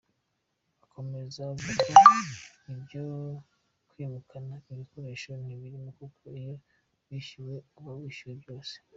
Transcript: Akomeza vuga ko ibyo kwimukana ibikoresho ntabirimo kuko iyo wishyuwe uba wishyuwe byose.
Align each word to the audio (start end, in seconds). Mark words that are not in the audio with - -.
Akomeza 0.85 1.41
vuga 1.61 1.85
ko 2.05 2.15
ibyo 2.73 3.03
kwimukana 3.89 4.53
ibikoresho 4.71 5.29
ntabirimo 5.43 5.89
kuko 5.99 6.21
iyo 6.39 6.53
wishyuwe 7.07 7.55
uba 7.77 7.91
wishyuwe 7.99 8.33
byose. 8.41 8.73